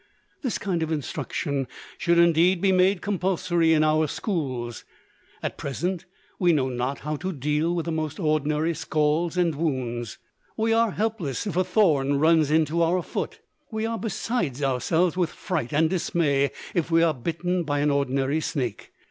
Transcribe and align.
This 0.41 0.57
kind 0.57 0.81
of 0.81 0.91
instruction 0.91 1.67
should 1.99 2.17
indeed 2.17 2.59
be 2.59 2.71
made 2.71 3.03
compulsory 3.03 3.71
in 3.71 3.83
our 3.83 4.07
schools. 4.07 4.83
At 5.43 5.59
present, 5.59 6.05
we 6.39 6.53
know 6.53 6.69
not 6.69 7.01
how 7.01 7.17
to 7.17 7.31
deal 7.31 7.75
with 7.75 7.85
the 7.85 7.91
most 7.91 8.19
ordinary 8.19 8.73
scalds 8.73 9.37
and 9.37 9.53
wounds; 9.53 10.17
we 10.57 10.73
are 10.73 10.89
helpless 10.89 11.45
if 11.45 11.55
a 11.55 11.63
thorn 11.63 12.17
runs 12.17 12.49
into 12.49 12.81
our 12.81 13.03
foot; 13.03 13.41
we 13.69 13.85
are 13.85 13.99
beside 13.99 14.63
ourselves 14.63 15.15
with 15.15 15.29
fright 15.29 15.71
and 15.71 15.91
dismay 15.91 16.49
if 16.73 16.89
we 16.89 17.03
are 17.03 17.13
bitten 17.13 17.63
by 17.63 17.77
an 17.81 17.91
ordinary 17.91 18.39
snake! 18.41 18.91